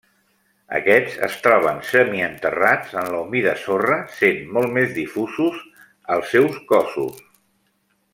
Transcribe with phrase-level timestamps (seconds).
[0.77, 5.61] Aquests es troben semienterrats en la humida sorra, sent molt més difusos
[6.17, 7.21] els seus cossos.